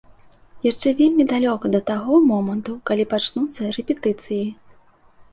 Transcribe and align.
Яшчэ 0.67 0.91
вельмі 1.01 1.25
далёка 1.31 1.65
да 1.75 1.81
таго 1.89 2.13
моманту, 2.29 2.77
калі 2.91 3.05
пачнуцца 3.11 3.69
рэпетыцыі. 3.77 4.41